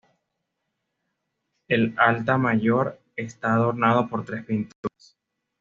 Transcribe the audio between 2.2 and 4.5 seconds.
mayor está adornado por tres